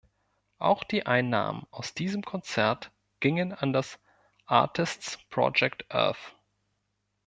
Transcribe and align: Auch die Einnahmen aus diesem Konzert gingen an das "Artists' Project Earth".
Auch 0.57 0.83
die 0.83 1.05
Einnahmen 1.05 1.67
aus 1.69 1.93
diesem 1.93 2.23
Konzert 2.23 2.91
gingen 3.19 3.53
an 3.53 3.71
das 3.71 3.99
"Artists' 4.47 5.19
Project 5.29 5.85
Earth". 5.93 6.35